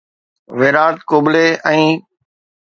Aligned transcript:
ويرات 0.59 0.97
ڪبلي 1.09 1.45
۽ 1.73 1.77